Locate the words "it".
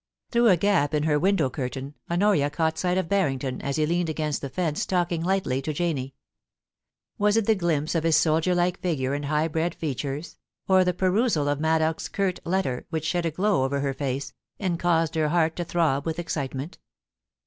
7.37-7.45